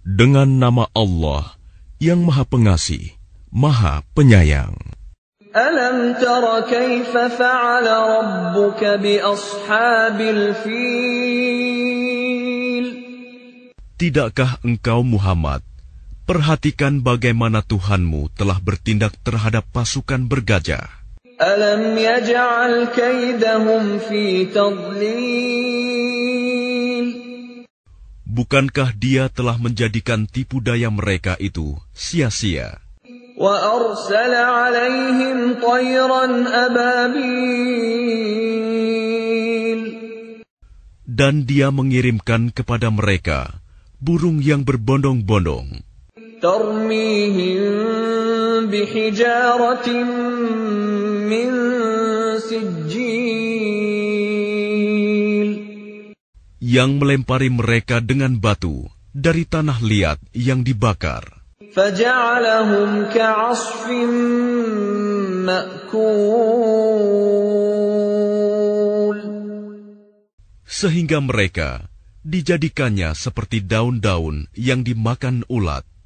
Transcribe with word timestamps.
Dengan 0.00 0.48
nama 0.56 0.84
Allah 0.96 1.60
yang 2.00 2.24
Maha 2.24 2.48
Pengasih, 2.48 3.12
Maha 3.52 4.00
Penyayang. 4.16 4.72
Alam 5.52 6.16
tara 6.16 6.64
kaifa 6.64 7.28
fa'ala 7.28 7.94
rabbuka 8.16 8.96
bi 9.04 9.20
ashabil 9.20 10.56
fil? 10.64 12.86
Tidakkah 14.00 14.64
engkau 14.64 15.04
Muhammad 15.04 15.60
perhatikan 16.24 17.04
bagaimana 17.04 17.60
Tuhanmu 17.60 18.32
telah 18.32 18.64
bertindak 18.64 19.20
terhadap 19.20 19.68
pasukan 19.76 20.24
bergajah? 20.24 20.88
Alam 21.40 21.96
yaj'al 21.96 22.92
kaidahum 22.92 23.96
fi 24.04 24.44
tadlil. 24.52 27.08
Bukankah 28.28 28.92
dia 29.00 29.32
telah 29.32 29.56
menjadikan 29.56 30.28
tipu 30.28 30.60
daya 30.60 30.92
mereka 30.92 31.40
itu 31.40 31.80
sia-sia? 31.96 32.76
Wa 33.40 33.56
arsala 33.72 34.68
alaihim 34.68 35.64
tayran 35.64 36.44
Dan 41.08 41.34
dia 41.48 41.72
mengirimkan 41.72 42.52
kepada 42.52 42.92
mereka 42.92 43.64
burung 44.04 44.44
yang 44.44 44.60
berbondong-bondong. 44.68 45.88
ترميهم 46.40 47.60
بحجارة 48.72 49.86
من 51.30 51.48
سجيل 52.40 53.28
yang 56.60 57.00
melempari 57.02 57.48
mereka 57.50 57.98
dengan 58.04 58.38
batu 58.40 58.88
dari 59.16 59.42
tanah 59.48 59.78
liat 59.84 60.18
yang 60.32 60.60
dibakar. 60.64 61.24
sehingga 70.80 71.18
mereka 71.20 71.70
dijadikannya 72.24 73.10
seperti 73.12 73.58
daun-daun 73.60 74.48
yang 74.56 74.80
dimakan 74.88 75.42
ulat. 75.52 75.99